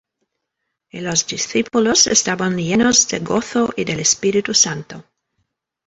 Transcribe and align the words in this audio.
Y 0.89 0.99
los 1.01 1.27
discípulos 1.27 2.07
estaban 2.07 2.57
llenos 2.57 3.07
de 3.09 3.19
gozo, 3.19 3.69
y 3.75 3.83
del 3.85 3.99
Espíritu 3.99 4.51
Santo. 4.51 5.05